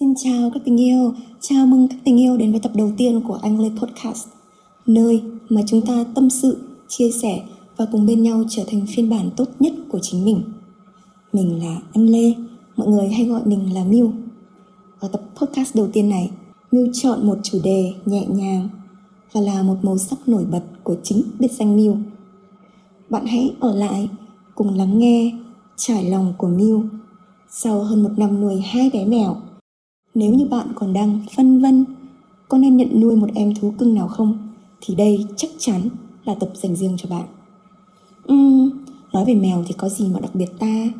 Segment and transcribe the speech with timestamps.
[0.00, 3.20] Xin chào các tình yêu, chào mừng các tình yêu đến với tập đầu tiên
[3.28, 4.28] của Anh Lê Podcast
[4.86, 7.42] Nơi mà chúng ta tâm sự, chia sẻ
[7.76, 10.42] và cùng bên nhau trở thành phiên bản tốt nhất của chính mình.
[11.32, 12.34] Mình là Anh Lê,
[12.76, 14.12] mọi người hay gọi mình là Miu.
[15.00, 16.30] Ở tập podcast đầu tiên này,
[16.72, 18.68] Miu chọn một chủ đề nhẹ nhàng
[19.32, 21.96] và là một màu sắc nổi bật của chính biệt danh Miu.
[23.10, 24.08] Bạn hãy ở lại
[24.54, 25.32] cùng lắng nghe
[25.76, 26.84] trải lòng của Miu
[27.50, 29.36] sau hơn một năm nuôi hai bé mèo
[30.18, 31.84] nếu như bạn còn đang phân vân
[32.48, 34.48] có nên nhận nuôi một em thú cưng nào không
[34.80, 35.80] thì đây chắc chắn
[36.24, 37.26] là tập dành riêng cho bạn.
[38.32, 38.70] Uhm,
[39.12, 40.90] nói về mèo thì có gì mà đặc biệt ta?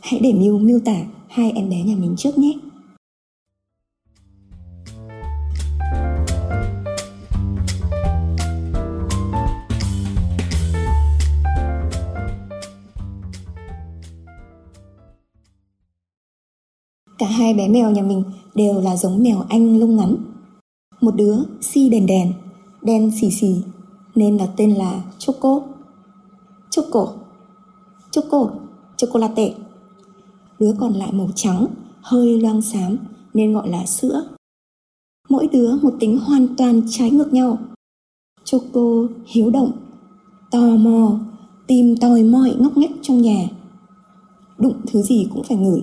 [0.00, 0.96] Hãy để miêu miêu tả
[1.28, 2.52] hai em bé nhà mình trước nhé.
[17.18, 18.24] Cả hai bé mèo nhà mình
[18.58, 20.16] đều là giống mèo Anh lông ngắn.
[21.00, 22.32] Một đứa si đèn đèn,
[22.82, 23.56] đen xì xì,
[24.14, 25.60] nên là tên là Choco.
[26.70, 27.14] Choco.
[28.10, 28.50] Choco,
[28.96, 29.54] chocolate.
[30.58, 31.66] Đứa còn lại màu trắng,
[32.02, 32.96] hơi loang xám
[33.34, 34.28] nên gọi là sữa.
[35.28, 37.58] Mỗi đứa một tính hoàn toàn trái ngược nhau.
[38.44, 39.72] Choco hiếu động,
[40.50, 41.18] tò mò,
[41.66, 43.48] tìm tòi mọi ngóc ngách trong nhà.
[44.58, 45.82] Đụng thứ gì cũng phải ngửi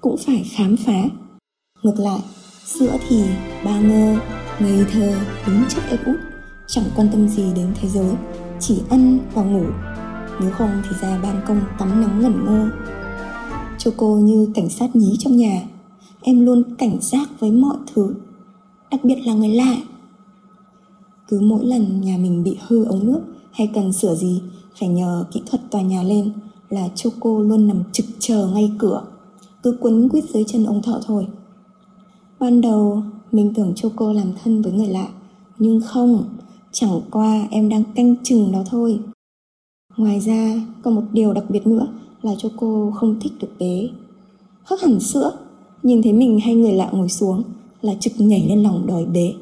[0.00, 1.08] cũng phải khám phá
[1.82, 2.20] ngược lại,
[2.64, 3.22] sữa thì
[3.64, 4.18] ba ngơ,
[4.60, 5.14] ngây thơ
[5.46, 6.16] đúng chất ép út.
[6.66, 8.14] Chẳng quan tâm gì đến thế giới,
[8.60, 9.64] chỉ ăn và ngủ.
[10.40, 12.70] Nếu không thì ra ban công tắm nắng ngẩn ngơ.
[13.78, 15.62] Cho cô như cảnh sát nhí trong nhà.
[16.22, 18.14] Em luôn cảnh giác với mọi thứ,
[18.90, 19.76] đặc biệt là người lạ.
[21.28, 23.20] Cứ mỗi lần nhà mình bị hư ống nước
[23.52, 24.42] hay cần sửa gì,
[24.80, 26.32] phải nhờ kỹ thuật tòa nhà lên
[26.70, 29.02] là Choco luôn nằm trực chờ ngay cửa.
[29.62, 31.26] Cứ quấn quýt dưới chân ông thợ thôi
[32.42, 35.08] ban đầu, mình tưởng choco làm thân với người lạ,
[35.58, 36.24] nhưng không,
[36.72, 39.00] chẳng qua em đang canh chừng nó thôi.
[39.96, 41.86] Ngoài ra, còn một điều đặc biệt nữa
[42.22, 43.88] là choco không thích được bế
[44.64, 45.32] hấp hẳn sữa,
[45.82, 47.42] nhìn thấy mình hay người lạ ngồi xuống
[47.82, 49.34] là trực nhảy lên lòng đòi bế.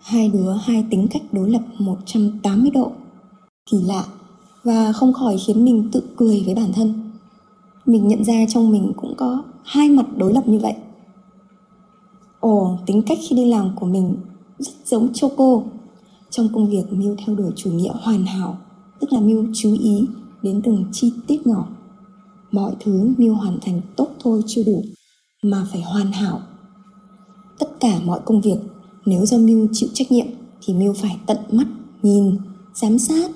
[0.00, 2.92] Hai đứa, hai tính cách đối lập 180 độ.
[3.70, 4.04] Kỳ lạ
[4.64, 7.10] và không khỏi khiến mình tự cười với bản thân.
[7.86, 10.74] Mình nhận ra trong mình cũng có hai mặt đối lập như vậy
[12.40, 14.16] ồ, tính cách khi đi làm của mình
[14.58, 15.62] rất giống choco.
[16.30, 18.58] Trong công việc, Miu theo đuổi chủ nghĩa hoàn hảo,
[19.00, 20.06] tức là Miu chú ý
[20.42, 21.68] đến từng chi tiết nhỏ.
[22.50, 24.82] Mọi thứ Miu hoàn thành tốt thôi chưa đủ,
[25.42, 26.40] mà phải hoàn hảo.
[27.58, 28.58] Tất cả mọi công việc,
[29.06, 30.26] nếu do Miu chịu trách nhiệm,
[30.62, 31.66] thì Miu phải tận mắt
[32.02, 32.36] nhìn,
[32.74, 33.30] giám sát,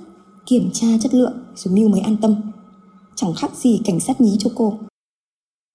[0.46, 2.34] kiểm tra chất lượng rồi Miu mới an tâm.
[3.14, 4.78] Chẳng khác gì cảnh sát nhí cho cô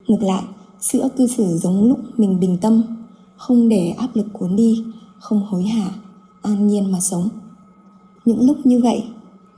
[0.08, 0.44] ngược lại,
[0.80, 2.84] sữa cư xử giống lúc mình bình tâm
[3.40, 4.84] không để áp lực cuốn đi,
[5.20, 5.92] không hối hả,
[6.42, 7.30] an nhiên mà sống.
[8.26, 9.04] Những lúc như vậy,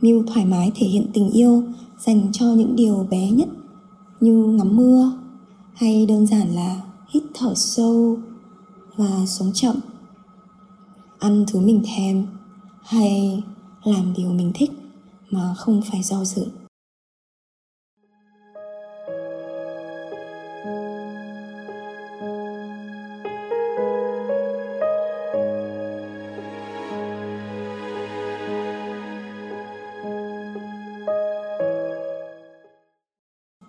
[0.02, 1.64] Miu thoải mái thể hiện tình yêu
[2.00, 3.50] dành cho những điều bé nhất
[4.20, 5.12] như ngắm mưa,
[5.74, 8.18] hay đơn giản là hít thở sâu
[8.98, 9.76] và sống chậm.
[11.20, 12.26] Ăn thứ mình thèm
[12.84, 13.44] hay
[13.84, 14.72] làm điều mình thích
[15.30, 16.46] mà không phải do dự.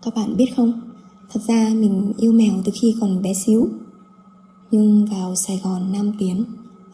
[0.03, 0.81] Các bạn biết không,
[1.31, 3.69] thật ra mình yêu mèo từ khi còn bé xíu.
[4.71, 6.45] Nhưng vào Sài Gòn Nam Tiến,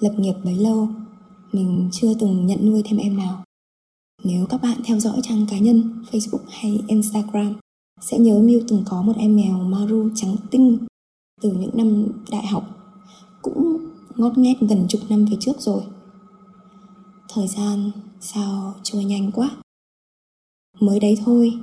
[0.00, 0.88] lập nghiệp bấy lâu,
[1.52, 3.44] mình chưa từng nhận nuôi thêm em nào.
[4.24, 7.54] Nếu các bạn theo dõi trang cá nhân Facebook hay Instagram,
[8.00, 10.78] sẽ nhớ Miu từng có một em mèo Maru trắng tinh
[11.40, 12.94] từ những năm đại học,
[13.42, 13.78] cũng
[14.16, 15.82] ngót nghét gần chục năm về trước rồi.
[17.28, 19.50] Thời gian sao trôi nhanh quá.
[20.80, 21.58] Mới đấy thôi,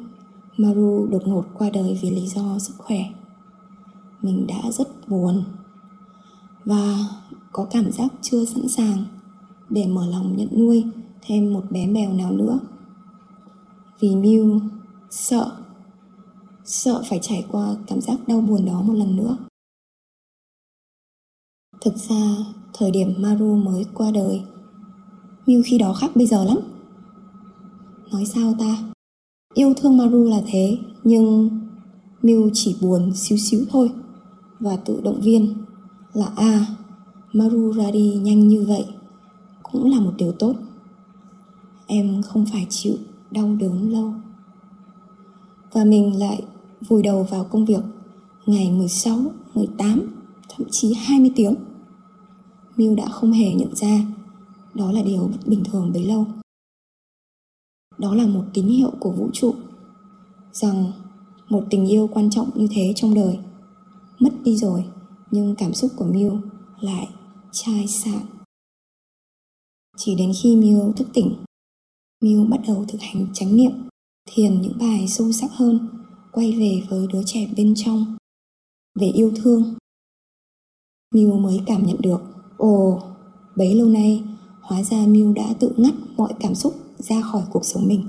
[0.57, 2.99] Maru đột ngột qua đời vì lý do sức khỏe.
[4.21, 5.43] Mình đã rất buồn
[6.65, 6.97] và
[7.51, 9.05] có cảm giác chưa sẵn sàng
[9.69, 10.83] để mở lòng nhận nuôi
[11.21, 12.59] thêm một bé mèo nào nữa.
[13.99, 14.59] Vì Miu
[15.09, 15.51] sợ,
[16.65, 19.37] sợ phải trải qua cảm giác đau buồn đó một lần nữa.
[21.81, 22.35] Thực ra,
[22.73, 24.43] thời điểm Maru mới qua đời,
[25.45, 26.57] Miu khi đó khác bây giờ lắm.
[28.11, 28.94] Nói sao ta?
[29.55, 31.49] Yêu thương Maru là thế Nhưng
[32.21, 33.91] Miu chỉ buồn xíu xíu thôi
[34.59, 35.53] Và tự động viên
[36.13, 36.65] Là à
[37.33, 38.85] Maru ra đi nhanh như vậy
[39.63, 40.53] Cũng là một điều tốt
[41.87, 42.95] Em không phải chịu
[43.31, 44.13] đau đớn lâu
[45.71, 46.43] Và mình lại
[46.87, 47.81] vùi đầu vào công việc
[48.45, 49.17] Ngày 16,
[49.53, 50.15] 18
[50.57, 51.55] thậm chí 20 tiếng.
[52.77, 54.01] Miu đã không hề nhận ra
[54.73, 56.25] đó là điều bất bình thường bấy lâu.
[57.97, 59.55] Đó là một tín hiệu của vũ trụ
[60.51, 60.91] rằng
[61.49, 63.39] một tình yêu quan trọng như thế trong đời
[64.19, 64.85] mất đi rồi
[65.31, 66.37] nhưng cảm xúc của Miu
[66.79, 67.07] lại
[67.51, 68.19] chai sạn.
[69.97, 71.35] Chỉ đến khi Miu thức tỉnh,
[72.21, 73.71] Miu bắt đầu thực hành chánh niệm,
[74.25, 75.89] thiền những bài sâu sắc hơn,
[76.31, 78.17] quay về với đứa trẻ bên trong,
[78.99, 79.73] về yêu thương.
[81.13, 82.21] Miu mới cảm nhận được,
[82.57, 83.01] ồ,
[83.55, 84.23] bấy lâu nay
[84.61, 88.07] hóa ra Miu đã tự ngắt mọi cảm xúc ra khỏi cuộc sống mình.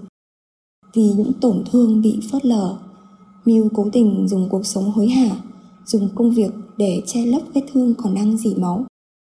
[0.95, 2.79] Vì những tổn thương bị phớt lờ,
[3.45, 5.37] Miu cố tình dùng cuộc sống hối hả,
[5.87, 8.85] dùng công việc để che lấp vết thương còn đang dỉ máu.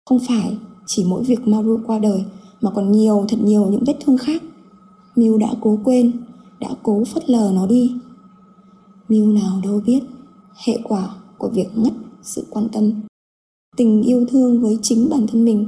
[0.10, 2.26] Không phải chỉ mỗi việc Maru qua đời
[2.62, 4.44] mà còn nhiều thật nhiều những vết thương khác.
[5.16, 6.12] Miu đã cố quên,
[6.60, 7.96] đã cố phớt lờ nó đi.
[9.10, 10.04] Miu nào đâu biết
[10.66, 11.92] hệ quả của việc mất
[12.22, 12.92] sự quan tâm,
[13.78, 15.68] tình yêu thương với chính bản thân mình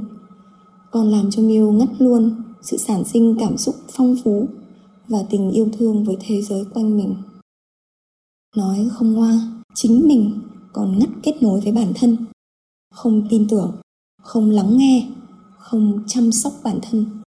[0.90, 4.48] còn làm cho Miu ngất luôn sự sản sinh cảm xúc phong phú
[5.08, 7.16] và tình yêu thương với thế giới quanh mình.
[8.56, 10.40] Nói không ngoa, chính mình
[10.72, 12.16] còn ngắt kết nối với bản thân,
[12.94, 13.76] không tin tưởng,
[14.22, 15.08] không lắng nghe,
[15.58, 17.22] không chăm sóc bản thân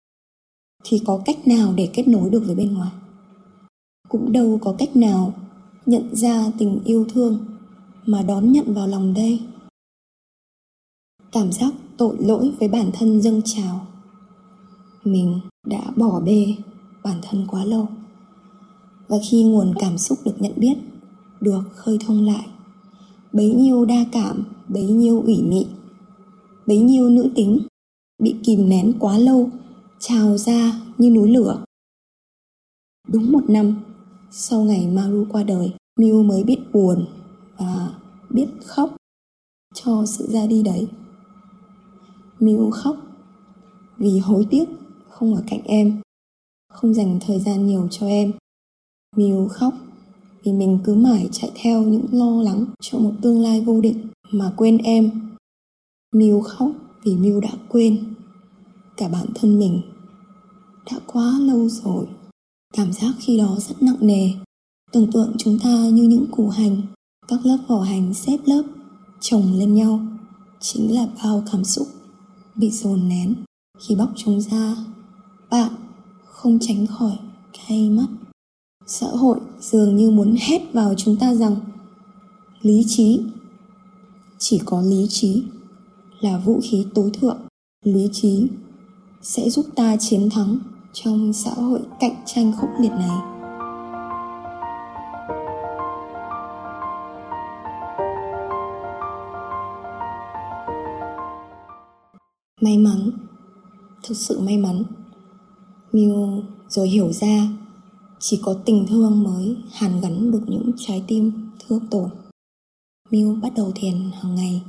[0.83, 2.91] thì có cách nào để kết nối được với bên ngoài?
[4.09, 5.33] Cũng đâu có cách nào
[5.85, 7.45] nhận ra tình yêu thương
[8.05, 9.39] mà đón nhận vào lòng đây.
[11.31, 13.87] Cảm giác tội lỗi với bản thân dâng trào
[15.07, 16.55] mình đã bỏ bê
[17.03, 17.87] bản thân quá lâu.
[19.07, 20.77] Và khi nguồn cảm xúc được nhận biết,
[21.41, 22.47] được khơi thông lại,
[23.33, 25.67] bấy nhiêu đa cảm, bấy nhiêu ủy mị,
[26.67, 27.59] bấy nhiêu nữ tính
[28.23, 29.49] bị kìm nén quá lâu,
[29.99, 31.63] trào ra như núi lửa.
[33.07, 33.75] Đúng một năm,
[34.31, 37.05] sau ngày maru qua đời, miu mới biết buồn
[37.57, 37.89] và
[38.29, 38.95] biết khóc
[39.73, 40.87] cho sự ra đi đấy.
[42.39, 42.97] Miu khóc
[43.97, 44.65] vì hối tiếc
[45.19, 46.01] không ở cạnh em,
[46.73, 48.31] không dành thời gian nhiều cho em.
[49.15, 49.73] Miu khóc
[50.43, 54.07] vì mình cứ mãi chạy theo những lo lắng cho một tương lai vô định
[54.31, 55.11] mà quên em.
[56.15, 56.71] Miu khóc
[57.03, 58.13] vì miu đã quên
[58.97, 59.81] cả bản thân mình.
[60.91, 62.07] Đã quá lâu rồi,
[62.73, 64.29] cảm giác khi đó rất nặng nề.
[64.91, 66.81] Tưởng tượng chúng ta như những củ hành,
[67.27, 68.63] các lớp vỏ hành xếp lớp
[69.19, 69.99] chồng lên nhau.
[70.59, 71.87] Chính là bao cảm xúc
[72.55, 73.35] bị dồn nén
[73.79, 74.75] khi bóc chúng ra
[75.49, 75.71] bạn
[76.25, 77.17] không tránh khỏi
[77.67, 78.07] cay mắt.
[78.85, 81.55] Xã hội dường như muốn hét vào chúng ta rằng
[82.61, 83.21] lý trí,
[84.37, 85.43] chỉ có lý trí
[86.19, 87.37] là vũ khí tối thượng.
[87.85, 88.47] Lý trí
[89.21, 90.57] sẽ giúp ta chiến thắng
[90.93, 93.19] trong xã hội cạnh tranh khốc liệt này.
[102.61, 103.11] May mắn,
[104.03, 104.83] thực sự may mắn.
[105.97, 107.47] Miu rồi hiểu ra
[108.19, 112.09] chỉ có tình thương mới hàn gắn được những trái tim thương tổn.
[113.09, 114.61] Miu bắt đầu thiền hàng ngày.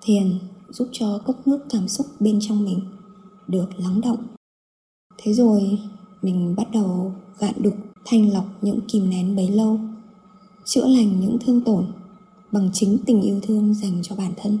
[0.00, 0.38] Thiền
[0.70, 2.80] giúp cho cốc nước cảm xúc bên trong mình
[3.48, 4.26] được lắng động.
[5.18, 5.78] Thế rồi
[6.22, 7.74] mình bắt đầu gạn đục
[8.04, 9.80] thanh lọc những kìm nén bấy lâu,
[10.64, 11.86] chữa lành những thương tổn
[12.52, 14.58] bằng chính tình yêu thương dành cho bản thân.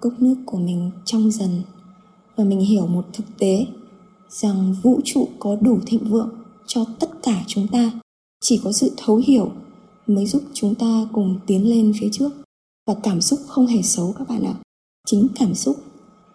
[0.00, 1.62] Cốc nước của mình trong dần
[2.36, 3.66] và mình hiểu một thực tế
[4.28, 6.30] rằng vũ trụ có đủ thịnh vượng
[6.66, 7.90] cho tất cả chúng ta.
[8.40, 9.52] Chỉ có sự thấu hiểu
[10.06, 12.30] mới giúp chúng ta cùng tiến lên phía trước.
[12.86, 14.54] Và cảm xúc không hề xấu các bạn ạ.
[15.06, 15.76] Chính cảm xúc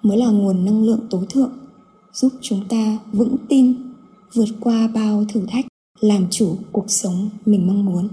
[0.01, 1.51] mới là nguồn năng lượng tối thượng,
[2.13, 3.75] giúp chúng ta vững tin,
[4.33, 5.65] vượt qua bao thử thách,
[5.99, 8.07] làm chủ cuộc sống mình mong muốn.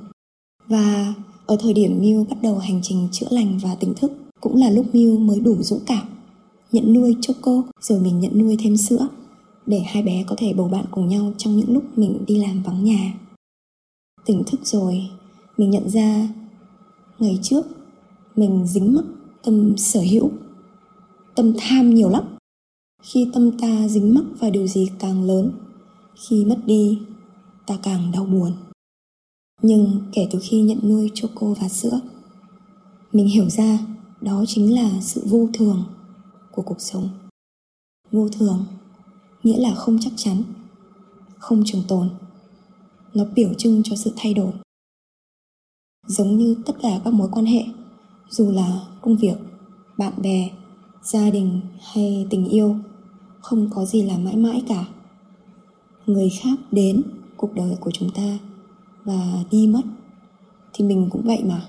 [0.67, 1.15] Và
[1.47, 4.71] ở thời điểm Miu bắt đầu hành trình chữa lành và tỉnh thức, cũng là
[4.71, 6.07] lúc Miu mới đủ dũng cảm
[6.73, 9.09] nhận nuôi Choco, rồi mình nhận nuôi thêm sữa
[9.71, 12.63] để hai bé có thể bầu bạn cùng nhau trong những lúc mình đi làm
[12.63, 13.15] vắng nhà.
[14.27, 15.09] Tỉnh thức rồi,
[15.57, 16.29] mình nhận ra
[17.19, 17.67] ngày trước
[18.37, 19.05] mình dính mắc
[19.43, 20.31] tâm sở hữu,
[21.35, 22.25] tâm tham nhiều lắm.
[23.03, 25.53] Khi tâm ta dính mắc vào điều gì càng lớn,
[26.15, 26.99] khi mất đi,
[27.67, 28.53] ta càng đau buồn.
[29.63, 32.01] Nhưng kể từ khi nhận nuôi choco và sữa,
[33.13, 33.79] mình hiểu ra
[34.21, 35.85] đó chính là sự vô thường
[36.51, 37.09] của cuộc sống.
[38.13, 38.65] Vô thường
[39.43, 40.43] nghĩa là không chắc chắn,
[41.39, 42.11] không trường tồn.
[43.15, 44.53] Nó biểu trưng cho sự thay đổi.
[46.07, 47.65] Giống như tất cả các mối quan hệ,
[48.31, 49.37] dù là công việc,
[49.99, 50.51] bạn bè,
[51.03, 52.77] gia đình hay tình yêu,
[53.41, 54.87] không có gì là mãi mãi cả.
[56.07, 57.03] Người khác đến
[57.37, 58.39] cuộc đời của chúng ta
[59.05, 59.83] và đi mất,
[60.73, 61.67] thì mình cũng vậy mà.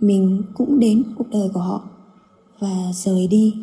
[0.00, 1.82] Mình cũng đến cuộc đời của họ
[2.58, 3.54] và rời đi.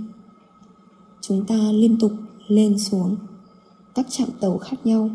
[1.21, 2.11] Chúng ta liên tục
[2.47, 3.15] lên xuống.
[3.95, 5.09] Các chặng tàu khác nhau,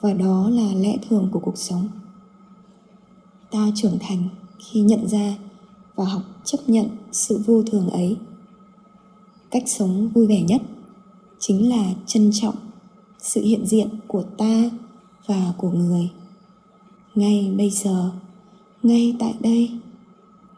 [0.00, 1.88] và đó là lẽ thường của cuộc sống.
[3.50, 5.36] Ta trưởng thành khi nhận ra
[5.94, 8.16] và học chấp nhận sự vô thường ấy.
[9.50, 10.62] Cách sống vui vẻ nhất
[11.38, 12.54] chính là trân trọng
[13.18, 14.70] sự hiện diện của ta
[15.26, 16.10] và của người.
[17.14, 18.10] Ngay bây giờ,
[18.82, 19.70] ngay tại đây,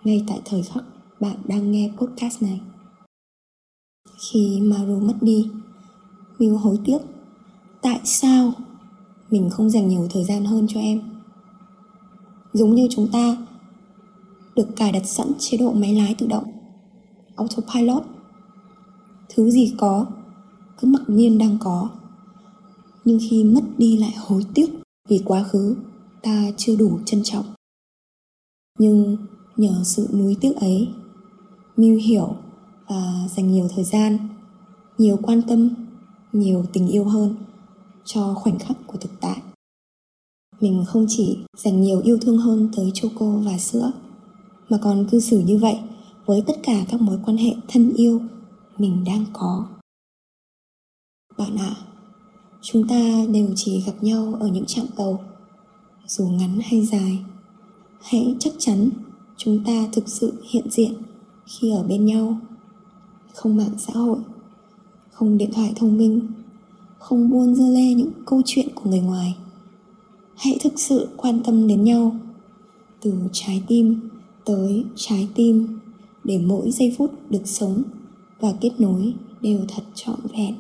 [0.05, 0.85] ngay tại thời khắc
[1.21, 2.61] bạn đang nghe podcast này.
[4.19, 5.51] Khi Maru mất đi
[6.39, 6.99] Miu hối tiếc.
[7.83, 8.53] Tại sao
[9.31, 11.03] mình không dành nhiều thời gian hơn cho em?
[12.53, 13.37] Giống như chúng ta
[14.57, 16.45] được cài đặt sẵn chế độ máy lái tự động,
[17.37, 18.03] autopilot.
[19.29, 20.07] Thứ gì có,
[20.79, 21.91] cứ mặc nhiên đang có.
[23.05, 24.67] Nhưng khi mất đi lại hối tiếc
[25.09, 25.77] vì quá khứ,
[26.23, 27.45] ta chưa đủ trân trọng.
[28.79, 29.17] Nhưng
[29.57, 30.89] nhờ sự nuối tiếc ấy,
[31.77, 32.37] mưu hiểu
[32.89, 34.19] và dành nhiều thời gian,
[34.99, 35.86] nhiều quan tâm
[36.39, 37.35] nhiều tình yêu hơn
[38.05, 39.43] cho khoảnh khắc của thực tại.
[40.61, 43.93] Mình không chỉ dành nhiều yêu thương hơn tới choco và sữa
[44.69, 45.79] mà còn cư xử như vậy
[46.27, 48.21] với tất cả các mối quan hệ thân yêu
[48.79, 49.67] mình đang có.
[51.39, 51.83] Bạn ạ à,
[52.63, 55.25] chúng ta đều chỉ gặp nhau ở những trạm tàu
[56.07, 57.25] dù ngắn hay dài.
[58.03, 58.91] Hãy chắc chắn
[59.37, 60.95] chúng ta thực sự hiện diện
[61.47, 62.39] khi ở bên nhau
[63.35, 64.19] không mạng xã hội
[65.17, 66.21] không điện thoại thông minh,
[66.99, 69.37] không buôn dơ lê những câu chuyện của người ngoài.
[70.37, 72.17] Hãy thực sự quan tâm đến nhau,
[73.01, 74.09] từ trái tim
[74.45, 75.79] tới trái tim,
[76.25, 77.83] để mỗi giây phút được sống
[78.41, 80.55] và kết nối đều thật trọn vẹn.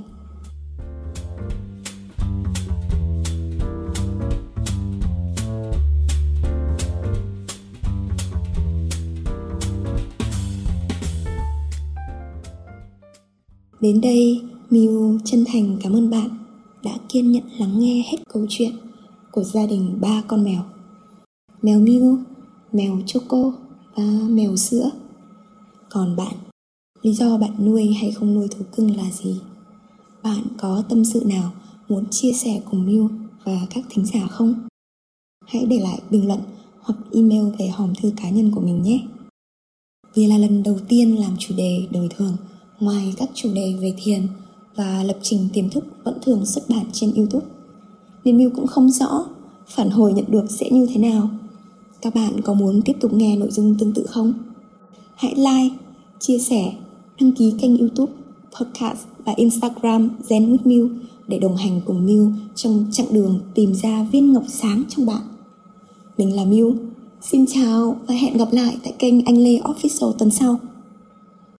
[13.80, 16.28] Đến đây, Miu chân thành cảm ơn bạn
[16.83, 18.73] đã kiên nhẫn lắng nghe hết câu chuyện
[19.33, 20.62] của gia đình ba con mèo.
[21.62, 22.18] Mèo Miu,
[22.73, 23.52] mèo Choco
[23.95, 24.90] và mèo sữa.
[25.90, 26.35] Còn bạn,
[27.02, 29.40] lý do bạn nuôi hay không nuôi thú cưng là gì?
[30.23, 31.52] Bạn có tâm sự nào
[31.88, 33.11] muốn chia sẻ cùng Miu
[33.45, 34.54] và các thính giả không?
[35.47, 36.40] Hãy để lại bình luận
[36.80, 39.00] hoặc email về hòm thư cá nhân của mình nhé.
[40.14, 42.37] Vì là lần đầu tiên làm chủ đề đời thường
[42.80, 44.23] ngoài các chủ đề về thiền
[44.76, 47.47] và lập trình tiềm thức vẫn thường xuất bản trên YouTube.
[48.25, 49.26] Nên Miu cũng không rõ
[49.66, 51.28] phản hồi nhận được sẽ như thế nào.
[52.02, 54.33] Các bạn có muốn tiếp tục nghe nội dung tương tự không?
[55.14, 55.76] Hãy like,
[56.18, 56.73] chia sẻ,
[57.21, 58.12] đăng ký kênh YouTube,
[58.61, 60.88] podcast và Instagram Zen with Miu
[61.28, 65.23] để đồng hành cùng Miu trong chặng đường tìm ra viên ngọc sáng trong bạn.
[66.18, 66.75] Mình là Miu.
[67.23, 70.59] Xin chào và hẹn gặp lại tại kênh Anh Lê Official tuần sau.